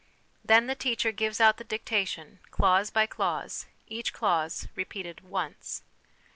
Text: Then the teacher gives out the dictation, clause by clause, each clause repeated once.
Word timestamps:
Then 0.43 0.65
the 0.65 0.73
teacher 0.73 1.11
gives 1.11 1.39
out 1.39 1.57
the 1.57 1.63
dictation, 1.63 2.39
clause 2.49 2.89
by 2.89 3.05
clause, 3.05 3.67
each 3.87 4.13
clause 4.13 4.67
repeated 4.75 5.21
once. 5.23 5.83